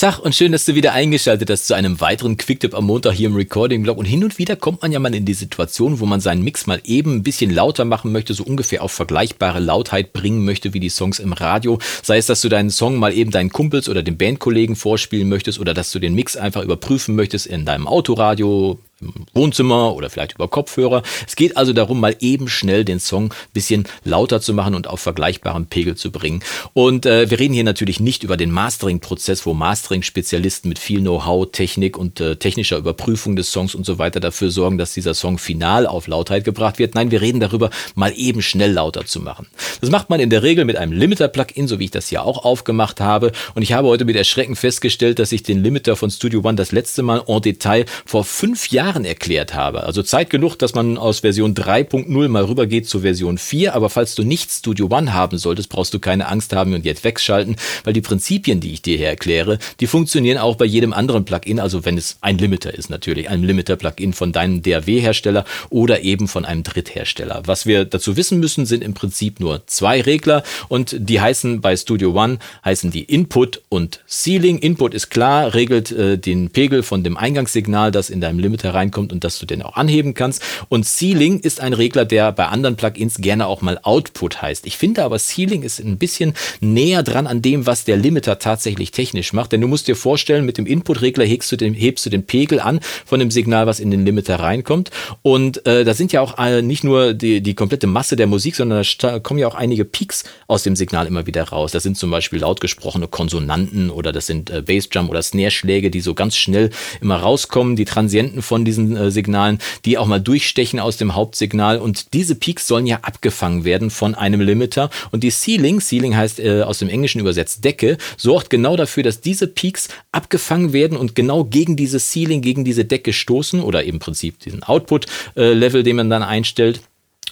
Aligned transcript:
Tag 0.00 0.18
und 0.18 0.34
schön, 0.34 0.50
dass 0.50 0.64
du 0.64 0.74
wieder 0.74 0.94
eingeschaltet 0.94 1.50
hast 1.50 1.66
zu 1.66 1.74
einem 1.74 2.00
weiteren 2.00 2.38
Quicktip 2.38 2.74
am 2.74 2.86
Montag 2.86 3.12
hier 3.12 3.28
im 3.28 3.36
Recording-Blog. 3.36 3.98
Und 3.98 4.06
hin 4.06 4.24
und 4.24 4.38
wieder 4.38 4.56
kommt 4.56 4.80
man 4.80 4.92
ja 4.92 4.98
mal 4.98 5.14
in 5.14 5.26
die 5.26 5.34
Situation, 5.34 6.00
wo 6.00 6.06
man 6.06 6.20
seinen 6.20 6.42
Mix 6.42 6.66
mal 6.66 6.80
eben 6.84 7.16
ein 7.16 7.22
bisschen 7.22 7.50
lauter 7.50 7.84
machen 7.84 8.10
möchte, 8.10 8.32
so 8.32 8.42
ungefähr 8.42 8.82
auf 8.82 8.92
vergleichbare 8.92 9.60
Lautheit 9.60 10.14
bringen 10.14 10.42
möchte 10.46 10.72
wie 10.72 10.80
die 10.80 10.88
Songs 10.88 11.18
im 11.18 11.34
Radio. 11.34 11.78
Sei 12.02 12.16
es, 12.16 12.24
dass 12.24 12.40
du 12.40 12.48
deinen 12.48 12.70
Song 12.70 12.96
mal 12.96 13.12
eben 13.12 13.30
deinen 13.30 13.50
Kumpels 13.50 13.90
oder 13.90 14.02
den 14.02 14.16
Bandkollegen 14.16 14.74
vorspielen 14.74 15.28
möchtest 15.28 15.58
oder 15.58 15.74
dass 15.74 15.92
du 15.92 15.98
den 15.98 16.14
Mix 16.14 16.34
einfach 16.34 16.62
überprüfen 16.62 17.14
möchtest 17.14 17.46
in 17.46 17.66
deinem 17.66 17.86
Autoradio, 17.86 18.78
im 19.00 19.12
Wohnzimmer 19.34 19.94
oder 19.94 20.10
vielleicht 20.10 20.34
über 20.34 20.48
Kopfhörer. 20.48 21.02
Es 21.26 21.36
geht 21.36 21.56
also 21.56 21.72
darum, 21.72 22.00
mal 22.00 22.16
eben 22.20 22.48
schnell 22.48 22.84
den 22.84 23.00
Song 23.00 23.32
bisschen 23.52 23.84
lauter 24.04 24.40
zu 24.40 24.54
machen 24.54 24.74
und 24.74 24.86
auf 24.86 25.00
vergleichbaren 25.00 25.66
Pegel 25.66 25.96
zu 25.96 26.10
bringen. 26.10 26.42
Und 26.74 27.06
äh, 27.06 27.30
wir 27.30 27.38
reden 27.38 27.54
hier 27.54 27.64
natürlich 27.64 28.00
nicht 28.00 28.22
über 28.22 28.36
den 28.36 28.50
Mastering-Prozess, 28.50 29.46
wo 29.46 29.54
Mastering-Spezialisten 29.54 30.68
mit 30.68 30.78
viel 30.78 31.00
Know-how, 31.00 31.50
Technik 31.50 31.96
und 31.96 32.20
äh, 32.20 32.36
technischer 32.36 32.76
Überprüfung 32.76 33.36
des 33.36 33.50
Songs 33.52 33.74
und 33.74 33.86
so 33.86 33.98
weiter 33.98 34.20
dafür 34.20 34.50
sorgen, 34.50 34.78
dass 34.78 34.92
dieser 34.92 35.14
Song 35.14 35.38
final 35.38 35.86
auf 35.86 36.06
Lautheit 36.06 36.44
gebracht 36.44 36.78
wird. 36.78 36.94
Nein, 36.94 37.10
wir 37.10 37.20
reden 37.20 37.40
darüber, 37.40 37.70
mal 37.94 38.12
eben 38.16 38.42
schnell 38.42 38.72
lauter 38.72 39.06
zu 39.06 39.20
machen. 39.20 39.46
Das 39.80 39.90
macht 39.90 40.10
man 40.10 40.20
in 40.20 40.30
der 40.30 40.42
Regel 40.42 40.64
mit 40.64 40.76
einem 40.76 40.92
Limiter-Plugin, 40.92 41.68
so 41.68 41.78
wie 41.78 41.84
ich 41.84 41.90
das 41.90 42.08
hier 42.08 42.24
auch 42.24 42.44
aufgemacht 42.44 43.00
habe. 43.00 43.32
Und 43.54 43.62
ich 43.62 43.72
habe 43.72 43.88
heute 43.88 44.04
mit 44.04 44.16
Erschrecken 44.16 44.56
festgestellt, 44.56 45.18
dass 45.18 45.32
ich 45.32 45.42
den 45.42 45.62
Limiter 45.62 45.96
von 45.96 46.10
Studio 46.10 46.40
One 46.40 46.56
das 46.56 46.72
letzte 46.72 47.02
Mal 47.02 47.22
en 47.26 47.40
Detail 47.40 47.86
vor 48.04 48.24
fünf 48.24 48.68
Jahren 48.70 48.89
Jahren 48.90 49.04
erklärt 49.04 49.54
habe. 49.54 49.84
Also 49.84 50.02
Zeit 50.02 50.30
genug, 50.30 50.56
dass 50.56 50.74
man 50.74 50.98
aus 50.98 51.20
Version 51.20 51.54
3.0 51.54 52.28
mal 52.28 52.44
rübergeht 52.44 52.88
zu 52.88 53.00
Version 53.00 53.38
4. 53.38 53.74
Aber 53.74 53.88
falls 53.88 54.16
du 54.16 54.24
nicht 54.24 54.50
Studio 54.50 54.88
One 54.90 55.14
haben 55.14 55.38
solltest, 55.38 55.68
brauchst 55.68 55.94
du 55.94 56.00
keine 56.00 56.26
Angst 56.26 56.52
haben 56.52 56.74
und 56.74 56.84
jetzt 56.84 57.04
wegschalten, 57.04 57.56
weil 57.84 57.92
die 57.92 58.00
Prinzipien, 58.00 58.58
die 58.60 58.72
ich 58.72 58.82
dir 58.82 58.96
hier 58.96 59.08
erkläre, 59.08 59.58
die 59.78 59.86
funktionieren 59.86 60.38
auch 60.38 60.56
bei 60.56 60.64
jedem 60.64 60.92
anderen 60.92 61.24
Plugin. 61.24 61.60
Also 61.60 61.84
wenn 61.84 61.96
es 61.96 62.16
ein 62.20 62.38
Limiter 62.38 62.74
ist 62.74 62.90
natürlich, 62.90 63.30
ein 63.30 63.44
Limiter-Plugin 63.44 64.12
von 64.12 64.32
deinem 64.32 64.62
DAW-Hersteller 64.62 65.44
oder 65.68 66.02
eben 66.02 66.26
von 66.26 66.44
einem 66.44 66.64
Dritthersteller. 66.64 67.42
Was 67.46 67.66
wir 67.66 67.84
dazu 67.84 68.16
wissen 68.16 68.40
müssen, 68.40 68.66
sind 68.66 68.82
im 68.82 68.94
Prinzip 68.94 69.38
nur 69.38 69.66
zwei 69.66 70.00
Regler 70.00 70.42
und 70.68 70.96
die 70.98 71.20
heißen 71.20 71.60
bei 71.60 71.76
Studio 71.76 72.12
One 72.20 72.38
heißen 72.64 72.90
die 72.90 73.04
Input 73.04 73.62
und 73.68 74.00
Ceiling. 74.08 74.58
Input 74.58 74.94
ist 74.94 75.10
klar, 75.10 75.54
regelt 75.54 75.92
äh, 75.92 76.18
den 76.18 76.50
Pegel 76.50 76.82
von 76.82 77.04
dem 77.04 77.16
Eingangssignal, 77.16 77.92
das 77.92 78.10
in 78.10 78.20
deinem 78.20 78.40
Limiter 78.40 78.74
reinkommt 78.80 79.12
und 79.12 79.24
dass 79.24 79.38
du 79.38 79.46
den 79.46 79.62
auch 79.62 79.76
anheben 79.76 80.14
kannst. 80.14 80.42
Und 80.68 80.84
Ceiling 80.84 81.40
ist 81.40 81.60
ein 81.60 81.72
Regler, 81.72 82.04
der 82.04 82.32
bei 82.32 82.46
anderen 82.46 82.76
Plugins 82.76 83.16
gerne 83.18 83.46
auch 83.46 83.60
mal 83.62 83.78
Output 83.82 84.42
heißt. 84.42 84.66
Ich 84.66 84.76
finde 84.76 85.04
aber 85.04 85.18
Ceiling 85.18 85.62
ist 85.62 85.80
ein 85.80 85.98
bisschen 85.98 86.34
näher 86.60 87.02
dran 87.02 87.26
an 87.26 87.42
dem, 87.42 87.66
was 87.66 87.84
der 87.84 87.96
Limiter 87.96 88.38
tatsächlich 88.38 88.90
technisch 88.90 89.32
macht. 89.32 89.52
Denn 89.52 89.60
du 89.60 89.68
musst 89.68 89.88
dir 89.88 89.96
vorstellen, 89.96 90.44
mit 90.44 90.58
dem 90.58 90.66
Input-Regler 90.66 91.24
hebst 91.24 91.52
du 91.52 91.56
den, 91.56 91.74
hebst 91.74 92.06
du 92.06 92.10
den 92.10 92.24
Pegel 92.24 92.60
an 92.60 92.80
von 93.04 93.20
dem 93.20 93.30
Signal, 93.30 93.66
was 93.66 93.80
in 93.80 93.90
den 93.90 94.04
Limiter 94.04 94.36
reinkommt. 94.36 94.90
Und 95.22 95.66
äh, 95.66 95.84
da 95.84 95.94
sind 95.94 96.12
ja 96.12 96.20
auch 96.22 96.38
äh, 96.38 96.62
nicht 96.62 96.84
nur 96.84 97.12
die, 97.12 97.42
die 97.42 97.54
komplette 97.54 97.86
Masse 97.86 98.16
der 98.16 98.26
Musik, 98.26 98.56
sondern 98.56 98.84
da 98.98 99.18
kommen 99.18 99.38
ja 99.38 99.46
auch 99.46 99.54
einige 99.54 99.84
Peaks 99.84 100.24
aus 100.46 100.62
dem 100.62 100.76
Signal 100.76 101.06
immer 101.06 101.26
wieder 101.26 101.44
raus. 101.44 101.72
Das 101.72 101.82
sind 101.82 101.96
zum 101.96 102.10
Beispiel 102.10 102.40
laut 102.40 102.60
gesprochene 102.60 103.08
Konsonanten 103.08 103.90
oder 103.90 104.12
das 104.12 104.26
sind 104.26 104.50
äh, 104.50 104.62
Bassdrum 104.62 105.10
oder 105.10 105.22
Snare-Schläge, 105.22 105.90
die 105.90 106.00
so 106.00 106.14
ganz 106.14 106.36
schnell 106.36 106.70
immer 107.00 107.16
rauskommen. 107.16 107.76
Die 107.76 107.84
Transienten 107.84 108.42
von 108.42 108.64
diesen 108.70 108.96
äh, 108.96 109.10
Signalen, 109.10 109.58
die 109.84 109.98
auch 109.98 110.06
mal 110.06 110.20
durchstechen 110.20 110.78
aus 110.78 110.96
dem 110.96 111.14
Hauptsignal. 111.14 111.78
Und 111.78 112.14
diese 112.14 112.34
Peaks 112.34 112.66
sollen 112.66 112.86
ja 112.86 113.00
abgefangen 113.02 113.64
werden 113.64 113.90
von 113.90 114.14
einem 114.14 114.40
Limiter. 114.40 114.90
Und 115.10 115.24
die 115.24 115.30
Ceiling, 115.30 115.80
Ceiling 115.80 116.16
heißt 116.16 116.40
äh, 116.40 116.62
aus 116.62 116.78
dem 116.78 116.88
Englischen 116.88 117.20
übersetzt 117.20 117.64
Decke, 117.64 117.98
sorgt 118.16 118.50
genau 118.50 118.76
dafür, 118.76 119.02
dass 119.02 119.20
diese 119.20 119.46
Peaks 119.46 119.88
abgefangen 120.12 120.72
werden 120.72 120.96
und 120.96 121.14
genau 121.14 121.44
gegen 121.44 121.76
diese 121.76 121.98
Ceiling, 121.98 122.42
gegen 122.42 122.64
diese 122.64 122.84
Decke 122.84 123.12
stoßen 123.12 123.60
oder 123.60 123.84
im 123.84 123.98
Prinzip 123.98 124.38
diesen 124.40 124.62
Output-Level, 124.62 125.80
äh, 125.80 125.84
den 125.84 125.96
man 125.96 126.10
dann 126.10 126.22
einstellt. 126.22 126.80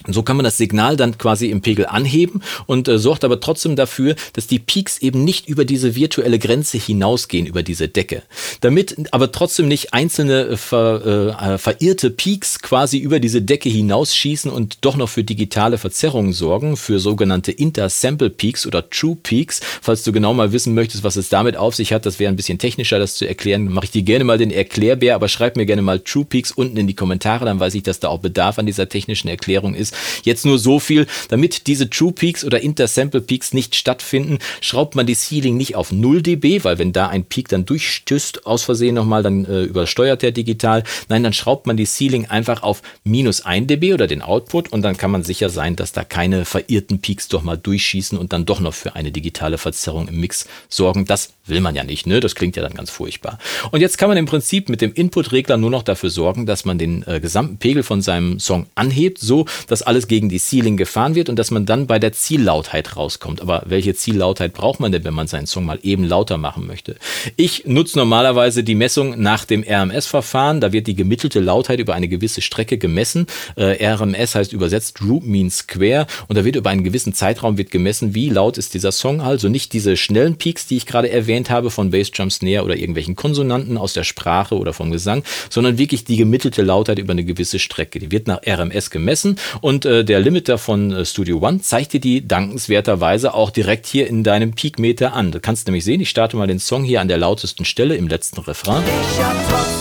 So 0.07 0.23
kann 0.23 0.37
man 0.37 0.45
das 0.45 0.57
Signal 0.57 0.95
dann 0.95 1.17
quasi 1.17 1.49
im 1.49 1.61
Pegel 1.61 1.85
anheben 1.85 2.41
und 2.67 2.87
äh, 2.87 2.97
sorgt 2.97 3.23
aber 3.25 3.39
trotzdem 3.39 3.75
dafür, 3.75 4.15
dass 4.33 4.47
die 4.47 4.59
Peaks 4.59 4.97
eben 4.99 5.23
nicht 5.25 5.49
über 5.49 5.65
diese 5.65 5.95
virtuelle 5.95 6.39
Grenze 6.39 6.77
hinausgehen, 6.77 7.45
über 7.45 7.63
diese 7.63 7.89
Decke. 7.89 8.23
Damit 8.61 8.95
aber 9.11 9.31
trotzdem 9.31 9.67
nicht 9.67 9.93
einzelne 9.93 10.47
äh, 10.47 10.57
ver, 10.57 11.35
äh, 11.41 11.57
verirrte 11.57 12.11
Peaks 12.11 12.59
quasi 12.59 12.97
über 12.97 13.19
diese 13.19 13.41
Decke 13.41 13.69
hinausschießen 13.69 14.49
und 14.49 14.77
doch 14.81 14.95
noch 14.95 15.09
für 15.09 15.23
digitale 15.23 15.77
Verzerrungen 15.77 16.31
sorgen, 16.31 16.77
für 16.77 16.99
sogenannte 16.99 17.51
Intersample 17.51 18.29
Peaks 18.29 18.65
oder 18.65 18.89
True 18.89 19.17
Peaks. 19.21 19.59
Falls 19.81 20.03
du 20.03 20.13
genau 20.13 20.33
mal 20.33 20.53
wissen 20.53 20.73
möchtest, 20.73 21.03
was 21.03 21.17
es 21.17 21.27
damit 21.27 21.57
auf 21.57 21.75
sich 21.75 21.91
hat, 21.91 22.05
das 22.05 22.19
wäre 22.19 22.31
ein 22.31 22.37
bisschen 22.37 22.57
technischer, 22.57 22.99
das 22.99 23.15
zu 23.15 23.27
erklären, 23.27 23.65
mache 23.65 23.85
ich 23.85 23.91
dir 23.91 24.03
gerne 24.03 24.23
mal 24.23 24.37
den 24.37 24.51
Erklärbär, 24.51 25.15
aber 25.15 25.27
schreib 25.27 25.57
mir 25.57 25.65
gerne 25.65 25.81
mal 25.81 25.99
True 25.99 26.25
Peaks 26.25 26.51
unten 26.51 26.77
in 26.77 26.87
die 26.87 26.95
Kommentare, 26.95 27.43
dann 27.43 27.59
weiß 27.59 27.75
ich, 27.75 27.83
dass 27.83 27.99
da 27.99 28.07
auch 28.07 28.19
Bedarf 28.19 28.59
an 28.59 28.65
dieser 28.65 28.87
technischen 28.87 29.27
Erklärung 29.27 29.75
ist 29.75 29.88
ist. 29.89 30.25
Jetzt 30.25 30.45
nur 30.45 30.59
so 30.59 30.79
viel, 30.79 31.07
damit 31.29 31.67
diese 31.67 31.89
True 31.89 32.11
Peaks 32.11 32.43
oder 32.43 32.61
Intersample 32.61 33.21
Peaks 33.21 33.53
nicht 33.53 33.75
stattfinden, 33.75 34.39
schraubt 34.61 34.95
man 34.95 35.05
die 35.05 35.15
Ceiling 35.15 35.57
nicht 35.57 35.75
auf 35.75 35.91
0 35.91 36.21
dB, 36.21 36.63
weil 36.63 36.77
wenn 36.77 36.93
da 36.93 37.07
ein 37.07 37.25
Peak 37.25 37.47
dann 37.49 37.65
durchstößt, 37.65 38.45
aus 38.45 38.63
Versehen 38.63 38.95
nochmal, 38.95 39.23
dann 39.23 39.45
äh, 39.45 39.63
übersteuert 39.63 40.21
der 40.21 40.31
digital. 40.31 40.83
Nein, 41.07 41.23
dann 41.23 41.33
schraubt 41.33 41.67
man 41.67 41.77
die 41.77 41.85
Ceiling 41.85 42.27
einfach 42.27 42.63
auf 42.63 42.81
minus 43.03 43.41
1 43.41 43.67
dB 43.67 43.93
oder 43.93 44.07
den 44.07 44.21
Output 44.21 44.71
und 44.71 44.81
dann 44.81 44.97
kann 44.97 45.11
man 45.11 45.23
sicher 45.23 45.49
sein, 45.49 45.75
dass 45.75 45.91
da 45.91 46.03
keine 46.03 46.45
verirrten 46.45 46.99
Peaks 46.99 47.27
doch 47.27 47.43
mal 47.43 47.57
durchschießen 47.57 48.17
und 48.17 48.33
dann 48.33 48.45
doch 48.45 48.59
noch 48.59 48.73
für 48.73 48.95
eine 48.95 49.11
digitale 49.11 49.57
Verzerrung 49.57 50.07
im 50.07 50.19
Mix 50.19 50.47
sorgen. 50.67 51.05
Das 51.05 51.33
will 51.45 51.61
man 51.61 51.75
ja 51.75 51.83
nicht, 51.83 52.05
ne? 52.05 52.19
Das 52.19 52.35
klingt 52.35 52.55
ja 52.55 52.61
dann 52.61 52.73
ganz 52.73 52.89
furchtbar. 52.89 53.39
Und 53.71 53.81
jetzt 53.81 53.97
kann 53.97 54.09
man 54.09 54.17
im 54.17 54.25
Prinzip 54.25 54.69
mit 54.69 54.81
dem 54.81 54.93
Input-Regler 54.93 55.57
nur 55.57 55.69
noch 55.69 55.83
dafür 55.83 56.09
sorgen, 56.09 56.45
dass 56.45 56.65
man 56.65 56.77
den 56.77 57.03
äh, 57.07 57.19
gesamten 57.19 57.57
Pegel 57.57 57.83
von 57.83 58.01
seinem 58.01 58.39
Song 58.39 58.67
anhebt, 58.75 59.17
so 59.19 59.45
dass 59.67 59.78
dass 59.79 59.87
alles 59.87 60.07
gegen 60.07 60.27
die 60.27 60.39
Ceiling 60.39 60.75
gefahren 60.75 61.15
wird 61.15 61.29
und 61.29 61.37
dass 61.37 61.51
man 61.51 61.65
dann 61.65 61.87
bei 61.87 61.99
der 61.99 62.11
Ziellautheit 62.11 62.97
rauskommt. 62.97 63.41
Aber 63.41 63.63
welche 63.65 63.95
Ziellautheit 63.95 64.53
braucht 64.53 64.81
man 64.81 64.91
denn, 64.91 65.05
wenn 65.05 65.13
man 65.13 65.27
seinen 65.27 65.47
Song 65.47 65.63
mal 65.63 65.79
eben 65.83 66.03
lauter 66.03 66.37
machen 66.37 66.67
möchte? 66.67 66.97
Ich 67.37 67.65
nutze 67.65 67.97
normalerweise 67.97 68.63
die 68.63 68.75
Messung 68.75 69.21
nach 69.21 69.45
dem 69.45 69.63
RMS-Verfahren. 69.63 70.59
Da 70.59 70.73
wird 70.73 70.87
die 70.87 70.95
gemittelte 70.95 71.39
Lautheit 71.39 71.79
über 71.79 71.93
eine 71.93 72.09
gewisse 72.09 72.41
Strecke 72.41 72.77
gemessen. 72.77 73.27
Äh, 73.55 73.85
RMS 73.85 74.35
heißt 74.35 74.51
übersetzt 74.51 75.01
Root 75.01 75.25
Mean 75.25 75.49
Square 75.49 76.07
und 76.27 76.37
da 76.37 76.43
wird 76.43 76.57
über 76.57 76.69
einen 76.69 76.83
gewissen 76.83 77.13
Zeitraum 77.13 77.57
wird 77.57 77.71
gemessen, 77.71 78.13
wie 78.13 78.29
laut 78.29 78.57
ist 78.57 78.73
dieser 78.73 78.91
Song. 78.91 79.21
Also 79.21 79.47
nicht 79.47 79.71
diese 79.71 79.95
schnellen 79.95 80.35
Peaks, 80.37 80.67
die 80.67 80.75
ich 80.75 80.85
gerade 80.85 81.09
erwähnt 81.09 81.49
habe 81.49 81.71
von 81.71 81.91
Bass, 81.91 82.11
Jump, 82.13 82.33
Snare 82.33 82.65
oder 82.65 82.75
irgendwelchen 82.75 83.15
Konsonanten 83.15 83.77
aus 83.77 83.93
der 83.93 84.03
Sprache 84.03 84.57
oder 84.57 84.73
vom 84.73 84.91
Gesang, 84.91 85.23
sondern 85.49 85.77
wirklich 85.77 86.03
die 86.03 86.17
gemittelte 86.17 86.63
Lautheit 86.63 86.99
über 86.99 87.11
eine 87.11 87.23
gewisse 87.23 87.59
Strecke. 87.59 87.99
Die 87.99 88.11
wird 88.11 88.27
nach 88.27 88.41
RMS 88.45 88.89
gemessen 88.89 89.37
und 89.61 89.68
und 89.69 89.85
äh, 89.85 90.03
der 90.03 90.19
Limiter 90.19 90.57
von 90.57 90.91
äh, 90.91 91.05
Studio 91.05 91.37
One 91.47 91.61
zeigt 91.61 91.93
dir 91.93 91.99
die 91.99 92.27
dankenswerterweise 92.27 93.35
auch 93.35 93.51
direkt 93.51 93.85
hier 93.85 94.07
in 94.07 94.23
deinem 94.23 94.53
Peakmeter 94.53 95.13
an. 95.13 95.31
Du 95.31 95.39
kannst 95.39 95.67
nämlich 95.67 95.85
sehen, 95.85 96.01
ich 96.01 96.09
starte 96.09 96.37
mal 96.37 96.47
den 96.47 96.57
Song 96.57 96.83
hier 96.83 97.01
an 97.01 97.07
der 97.07 97.19
lautesten 97.19 97.65
Stelle 97.65 97.95
im 97.95 98.07
letzten 98.07 98.41
Refrain. 98.41 98.83
Und 98.83 99.78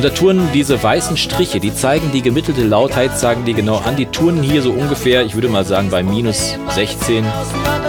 da 0.00 0.10
touren 0.10 0.48
diese 0.54 0.80
weißen 0.80 1.16
Striche, 1.16 1.58
die 1.58 1.74
zeigen 1.74 2.12
die 2.12 2.22
gemittelte 2.22 2.62
Lautheit, 2.62 3.18
sagen 3.18 3.44
die 3.44 3.54
genau 3.54 3.78
an. 3.78 3.96
Die 3.96 4.06
touren 4.06 4.42
hier 4.42 4.62
so 4.62 4.70
ungefähr, 4.70 5.26
ich 5.26 5.34
würde 5.34 5.48
mal 5.48 5.64
sagen, 5.64 5.90
bei 5.90 6.02
minus 6.02 6.54
16 6.70 7.24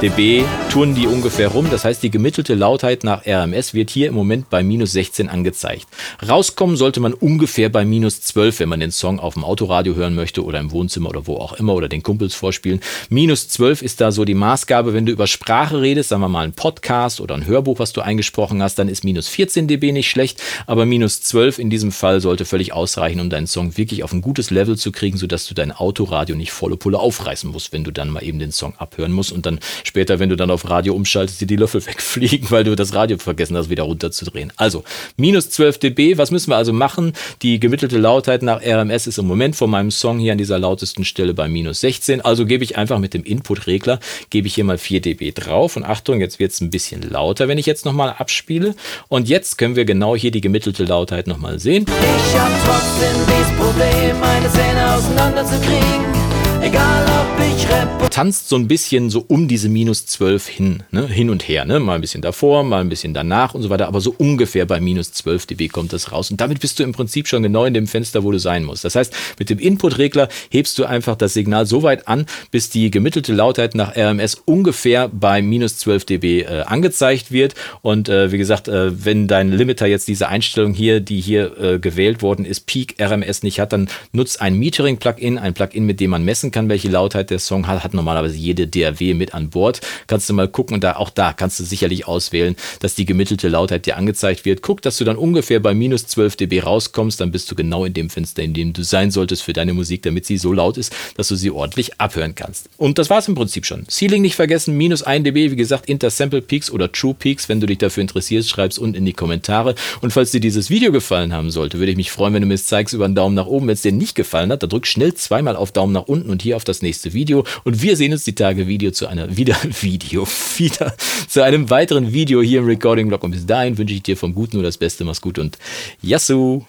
dB 0.02 0.44
touren 0.72 0.96
die 0.96 1.06
ungefähr 1.06 1.50
rum. 1.50 1.68
Das 1.70 1.86
heißt, 1.86 2.02
die 2.02 2.10
gemittelte 2.10 2.56
Lautheit 2.56 3.04
nach 3.04 3.26
RMS 3.26 3.76
wird 3.76 3.92
hier 3.92 4.08
im 4.08 4.16
Moment 4.16 4.50
bei 4.50 4.64
minus 4.64 4.94
16 4.94 5.30
angezeigt. 5.30 5.86
Rauskommen 6.28 6.76
sollte 6.76 7.00
man 7.00 7.14
ungefähr 7.14 7.70
bei 7.70 7.86
minus 7.86 8.22
12, 8.22 8.62
wenn 8.62 8.70
man 8.70 8.80
den 8.80 8.92
Song 8.92 9.20
auf 9.20 9.36
dem 9.36 9.44
Autoradio 9.44 9.94
hören 9.94 10.16
möchte 10.16 10.44
oder 10.44 10.60
im 10.60 10.72
Wohnzimmer 10.72 11.10
oder 11.10 11.28
wo 11.28 11.38
auch 11.38 11.54
immer 11.54 11.76
oder 11.76 11.88
den 11.88 12.02
Kumpels 12.02 12.34
vorspielen. 12.34 12.82
Minus 13.10 13.48
12 13.50 13.84
ist 13.84 14.02
da 14.02 14.12
so 14.12 14.26
die 14.26 14.34
Maßgabe. 14.34 14.94
Wenn 14.94 15.06
du 15.06 15.12
über 15.12 15.28
Sprache 15.28 15.82
redest, 15.82 16.10
sagen 16.10 16.24
wir 16.24 16.30
mal 16.30 16.46
ein 16.46 16.54
Podcast 16.54 17.22
oder 17.22 17.36
ein 17.36 17.46
Hörbuch, 17.46 17.78
was 17.78 17.94
du 17.94 18.02
eingesprochen 18.02 18.64
hast, 18.64 18.80
dann 18.80 18.88
ist 18.88 19.04
minus 19.04 19.28
14 19.28 19.68
dB 19.68 19.92
nicht 19.92 20.10
schlecht, 20.10 20.42
aber 20.66 20.86
minus 20.86 21.22
12 21.22 21.60
in 21.60 21.70
diesem 21.70 21.92
Fall 22.02 22.20
sollte 22.20 22.46
völlig 22.46 22.74
ausreichen, 22.74 23.20
um 23.20 23.30
deinen 23.30 23.46
Song 23.46 23.78
wirklich 23.78 24.04
auf 24.04 24.12
ein 24.12 24.22
gutes 24.22 24.50
Level 24.50 24.76
zu 24.76 24.92
kriegen, 24.92 25.20
sodass 25.20 25.46
du 25.46 25.54
dein 25.54 25.72
Autoradio 25.72 26.36
nicht 26.36 26.52
volle 26.52 26.76
Pulle 26.76 26.98
aufreißen 26.98 27.52
musst, 27.52 27.74
wenn 27.74 27.84
du 27.84 27.92
dann 27.92 28.10
mal 28.10 28.24
eben 28.24 28.40
den 28.40 28.52
Song 28.52 28.74
abhören 28.78 29.12
musst 29.12 29.32
und 29.32 29.46
dann 29.46 29.60
später, 29.84 30.18
wenn 30.18 30.30
du 30.30 30.36
dann 30.36 30.50
auf 30.50 30.68
Radio 30.68 30.96
umschaltest, 30.96 31.42
dir 31.42 31.46
die 31.46 31.58
Löffel 31.58 31.86
wegfliegen, 31.86 32.50
weil 32.50 32.64
du 32.64 32.76
das 32.76 32.96
Radio 32.96 33.20
vergessen 33.20 33.56
hast, 33.56 33.70
wieder 33.70 33.84
runterzudrehen. 33.84 34.52
Also 34.56 34.84
minus 35.16 35.52
12 35.52 35.78
dB, 35.78 36.18
was 36.18 36.32
müssen 36.32 36.50
wir 36.50 36.58
also 36.58 36.74
machen? 36.74 37.14
Die 37.44 37.60
gemittelte 37.60 38.00
Lautheit 38.00 38.42
nach 38.42 38.64
RMS 38.64 39.06
ist 39.06 39.20
im 39.20 39.28
Moment 39.28 39.56
von 39.56 39.70
meinem 39.70 39.92
Song 39.92 40.18
hier 40.18 40.32
an 40.32 40.40
dieser 40.40 40.58
lautesten 40.58 41.06
Stelle 41.06 41.36
bei 41.36 41.48
minus 41.48 41.82
16. 41.82 42.22
Also 42.22 42.48
gebe 42.48 42.64
ich 42.64 42.78
einfach 42.78 42.98
mit 42.98 43.14
dem 43.14 43.24
Input-Regler, 43.24 44.00
gebe 44.32 44.48
ich 44.48 44.56
hier 44.56 44.64
mal 44.64 44.80
4 44.80 45.02
dB 45.02 45.34
drauf 45.34 45.76
und 45.76 45.84
Achtung, 45.84 46.20
jetzt 46.20 46.40
wird 46.40 46.52
es 46.52 46.62
ein 46.62 46.72
bisschen 46.72 47.04
lauter, 47.04 47.48
wenn 47.48 47.60
ich 47.60 47.68
jetzt 47.68 47.86
nochmal 47.86 48.16
abspiele. 48.18 48.74
Und 49.08 49.30
jetzt 49.30 49.60
können 49.60 49.76
wir 49.76 49.86
genau 49.86 50.16
hier 50.16 50.32
die 50.32 50.42
gemittelte 50.42 50.84
Lautheit 50.84 51.28
nochmal 51.28 51.60
sehen. 51.60 51.86
Ich 52.00 52.40
hab 52.40 52.52
trotzdem 52.66 53.16
dieses 53.28 53.52
Problem, 53.58 54.20
meine 54.20 54.50
Zähne 54.50 54.96
auseinanderzukriegen. 54.96 56.21
Egal 56.62 57.06
ob 57.06 57.40
ich 57.40 57.70
rappe. 57.70 58.10
Tanzt 58.10 58.50
so 58.50 58.56
ein 58.56 58.68
bisschen 58.68 59.10
so 59.10 59.24
um 59.28 59.48
diese 59.48 59.70
minus 59.70 60.06
12 60.06 60.48
hin, 60.48 60.84
ne? 60.92 61.08
hin 61.08 61.30
und 61.30 61.48
her, 61.48 61.66
ne? 61.66 61.80
mal 61.80 61.96
ein 61.96 62.02
bisschen 62.02 62.22
davor, 62.22 62.64
mal 62.64 62.82
ein 62.82 62.90
bisschen 62.90 63.14
danach 63.14 63.54
und 63.54 63.62
so 63.62 63.70
weiter, 63.70 63.88
aber 63.88 64.02
so 64.02 64.14
ungefähr 64.18 64.66
bei 64.66 64.80
minus 64.80 65.12
12 65.14 65.48
dB 65.48 65.70
kommt 65.70 65.94
das 65.94 66.12
raus 66.12 66.30
und 66.30 66.42
damit 66.42 66.60
bist 66.60 66.80
du 66.80 66.84
im 66.84 66.92
Prinzip 66.92 67.28
schon 67.28 67.44
genau 67.44 67.66
in 67.66 67.74
dem 67.74 67.88
Fenster, 67.88 68.24
wo 68.24 68.32
du 68.32 68.40
sein 68.40 68.64
musst. 68.64 68.84
Das 68.84 68.96
heißt, 68.96 69.14
mit 69.40 69.50
dem 69.50 69.60
Input-Regler 69.60 70.28
hebst 70.50 70.78
du 70.78 70.86
einfach 70.86 71.16
das 71.16 71.34
Signal 71.34 71.66
so 71.66 71.84
weit 71.84 72.08
an, 72.08 72.26
bis 72.52 72.70
die 72.70 72.92
gemittelte 72.92 73.34
Lautheit 73.34 73.76
nach 73.76 73.96
RMS 73.96 74.36
ungefähr 74.46 75.08
bei 75.08 75.42
minus 75.42 75.78
12 75.78 76.06
dB 76.06 76.42
äh, 76.42 76.62
angezeigt 76.62 77.32
wird 77.32 77.56
und 77.82 78.10
äh, 78.10 78.32
wie 78.32 78.38
gesagt, 78.38 78.68
äh, 78.68 79.06
wenn 79.06 79.28
dein 79.28 79.52
Limiter 79.52 79.88
jetzt 79.88 80.08
diese 80.08 80.28
Einstellung 80.28 80.74
hier, 80.74 81.00
die 81.00 81.22
hier 81.22 81.58
äh, 81.58 81.80
gewählt 81.80 82.22
worden 82.22 82.46
ist, 82.46 82.66
Peak 82.66 82.96
RMS 83.00 83.44
nicht 83.44 83.60
hat, 83.60 83.74
dann 83.74 83.90
nutzt 84.12 84.42
ein 84.42 84.56
Metering-Plugin, 84.56 85.38
ein 85.38 85.54
Plugin, 85.54 85.86
mit 85.86 86.00
dem 86.00 86.12
man 86.12 86.24
messen 86.24 86.51
kann, 86.52 86.70
welche 86.70 86.90
Lautheit 86.90 87.30
der 87.30 87.40
Song 87.40 87.68
hat, 87.68 87.84
hat 87.84 87.94
normalerweise 87.94 88.38
jede 88.38 88.68
DAW 88.68 89.14
mit 89.14 89.34
an 89.34 89.50
Bord. 89.50 89.82
Kannst 90.08 90.30
du 90.30 90.34
mal 90.34 90.48
gucken 90.48 90.76
und 90.76 90.84
da 90.84 90.96
auch 90.96 91.10
da 91.10 91.34
kannst 91.34 91.60
du 91.60 91.64
sicherlich 91.64 92.08
auswählen, 92.08 92.56
dass 92.80 92.96
die 92.96 93.06
gemittelte 93.06 93.48
Lautheit 93.48 93.86
dir 93.86 93.98
angezeigt 93.98 94.46
wird. 94.46 94.62
Guck, 94.62 94.82
dass 94.82 94.98
du 94.98 95.04
dann 95.04 95.18
ungefähr 95.18 95.60
bei 95.60 95.74
minus 95.74 96.08
12 96.08 96.36
dB 96.36 96.62
rauskommst, 96.62 97.20
dann 97.20 97.32
bist 97.32 97.50
du 97.52 97.56
genau 97.56 97.86
in 97.86 97.94
dem 97.94 98.10
Fenster, 98.10 98.44
in 98.44 98.54
dem 98.54 98.74
du 98.74 98.84
sein 98.84 99.12
solltest 99.12 99.44
für 99.44 99.54
deine 99.54 99.74
Musik, 99.74 100.04
damit 100.04 100.26
sie 100.26 100.38
so 100.38 100.54
laut 100.54 100.78
ist, 100.78 100.94
dass 101.18 101.28
du 101.28 101.36
sie 101.36 101.52
ordentlich 101.52 102.00
abhören 102.00 102.36
kannst. 102.36 102.70
Und 102.78 102.98
das 102.98 103.10
war 103.10 103.20
es 103.20 103.28
im 103.28 103.36
Prinzip 103.36 103.66
schon. 103.66 103.86
Ceiling 103.90 104.22
nicht 104.22 104.36
vergessen, 104.36 104.76
minus 104.78 105.04
1 105.04 105.24
dB, 105.24 105.52
wie 105.52 105.56
gesagt, 105.56 105.88
Intersample 105.88 106.42
Peaks 106.42 106.70
oder 106.70 106.92
True 106.92 107.14
Peaks. 107.14 107.50
Wenn 107.50 107.60
du 107.60 107.68
dich 107.68 107.78
dafür 107.78 108.02
interessierst, 108.02 108.50
schreib's 108.50 108.78
unten 108.78 108.96
in 108.96 109.06
die 109.06 109.14
Kommentare. 109.14 109.76
Und 110.02 110.12
falls 110.12 110.32
dir 110.32 110.40
dieses 110.40 110.70
Video 110.70 110.92
gefallen 110.92 111.34
haben 111.34 111.52
sollte, 111.52 111.80
würde 111.80 111.92
ich 111.92 111.98
mich 111.98 112.12
freuen, 112.12 112.34
wenn 112.34 112.42
du 112.42 112.48
mir 112.48 112.56
es 112.56 112.66
zeigst 112.66 112.94
über 112.94 113.06
einen 113.06 113.16
Daumen 113.16 113.36
nach 113.36 113.46
oben. 113.46 113.68
Wenn 113.68 113.74
es 113.74 113.82
dir 113.82 113.92
nicht 113.92 114.16
gefallen 114.16 114.52
hat, 114.52 114.64
dann 114.64 114.70
drück 114.70 114.88
schnell 114.88 115.14
zweimal 115.14 115.56
auf 115.56 115.72
Daumen 115.72 115.94
nach 115.94 116.08
unten 116.08 116.30
und 116.42 116.44
hier 116.44 116.56
auf 116.56 116.64
das 116.64 116.82
nächste 116.82 117.14
Video. 117.14 117.46
Und 117.64 117.82
wir 117.82 117.96
sehen 117.96 118.12
uns 118.12 118.26
die 118.26 118.36
Tage 118.36 118.68
Video 118.68 118.92
zu 118.92 119.08
einer, 119.08 119.38
wieder 119.38 119.56
Video, 119.82 120.28
wieder 120.58 120.96
zu 121.28 121.44
einem 121.44 121.70
weiteren 121.70 122.12
Video 122.14 122.42
hier 122.42 122.60
im 122.60 122.66
Recording 122.66 123.08
Blog. 123.08 123.24
Und 123.24 123.32
bis 123.32 123.46
dahin 123.46 123.78
wünsche 123.78 123.94
ich 123.94 124.04
dir 124.04 124.18
vom 124.18 124.34
Guten 124.34 124.58
nur 124.58 124.64
das 124.64 124.78
Beste. 124.78 125.04
Mach's 125.04 125.22
gut 125.22 125.38
und 125.38 125.58
Yassou! 126.02 126.66